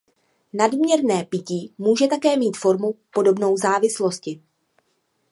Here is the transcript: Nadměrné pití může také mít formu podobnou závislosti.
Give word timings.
Nadměrné 0.53 1.23
pití 1.25 1.73
může 1.77 2.07
také 2.07 2.37
mít 2.37 2.57
formu 2.57 2.95
podobnou 3.13 3.57
závislosti. 3.57 4.41